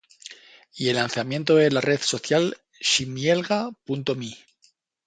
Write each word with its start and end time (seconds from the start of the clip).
Y 0.73 0.89
el 0.89 0.95
lanzamiento 0.95 1.53
de 1.53 1.69
la 1.69 1.79
red 1.79 1.99
social 2.01 2.57
Ximielga.me 2.83 4.35